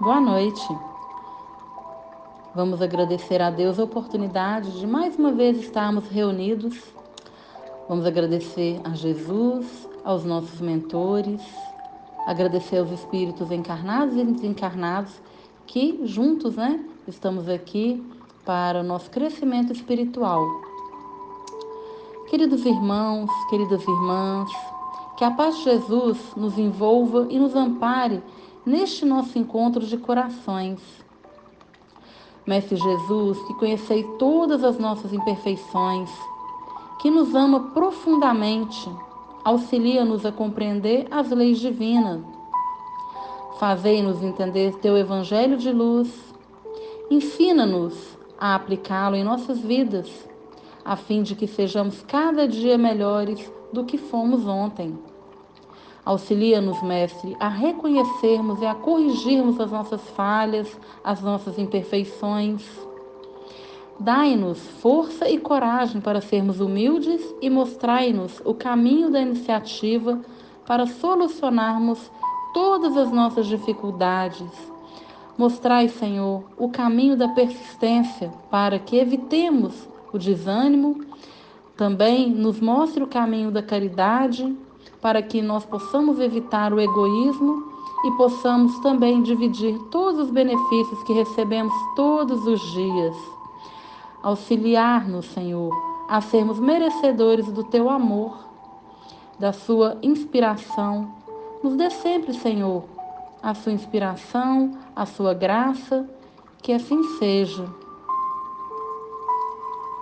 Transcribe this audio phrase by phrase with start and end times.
[0.00, 0.64] Boa noite.
[2.54, 6.80] Vamos agradecer a Deus a oportunidade de mais uma vez estarmos reunidos.
[7.88, 11.42] Vamos agradecer a Jesus, aos nossos mentores,
[12.28, 15.20] agradecer aos espíritos encarnados e desencarnados
[15.66, 18.00] que juntos, né, estamos aqui
[18.44, 20.46] para o nosso crescimento espiritual.
[22.30, 24.48] Queridos irmãos, queridas irmãs,
[25.16, 28.22] que a paz de Jesus nos envolva e nos ampare
[28.68, 30.78] neste nosso encontro de corações.
[32.46, 36.10] Mestre Jesus, que conhecei todas as nossas imperfeições,
[37.00, 38.90] que nos ama profundamente,
[39.42, 42.20] auxilia-nos a compreender as leis divinas.
[43.58, 46.12] Fazei-nos entender teu evangelho de luz.
[47.10, 50.10] Ensina-nos a aplicá-lo em nossas vidas,
[50.84, 54.96] a fim de que sejamos cada dia melhores do que fomos ontem.
[56.04, 62.64] Auxilia-nos, Mestre, a reconhecermos e a corrigirmos as nossas falhas, as nossas imperfeições.
[64.00, 70.20] Dai-nos força e coragem para sermos humildes e mostrai-nos o caminho da iniciativa
[70.64, 72.10] para solucionarmos
[72.54, 74.46] todas as nossas dificuldades.
[75.36, 81.04] Mostrai, Senhor, o caminho da persistência para que evitemos o desânimo.
[81.76, 84.56] Também nos mostre o caminho da caridade
[85.00, 87.72] para que nós possamos evitar o egoísmo
[88.04, 93.16] e possamos também dividir todos os benefícios que recebemos todos os dias.
[94.22, 95.72] Auxiliar-nos, Senhor,
[96.08, 98.38] a sermos merecedores do teu amor,
[99.38, 101.12] da sua inspiração.
[101.62, 102.84] Nos dê sempre, Senhor,
[103.42, 106.08] a sua inspiração, a sua graça,
[106.62, 107.87] que assim seja.